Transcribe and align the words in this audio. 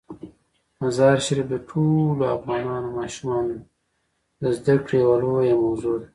مزارشریف 0.81 1.45
د 1.49 1.55
ټولو 1.69 2.23
افغان 2.35 2.83
ماشومانو 2.97 3.55
د 4.41 4.43
زده 4.57 4.75
کړې 4.85 4.97
یوه 5.03 5.15
لویه 5.23 5.55
موضوع 5.63 5.95
ده. 6.01 6.07